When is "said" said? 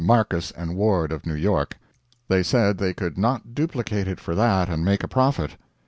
2.41-2.79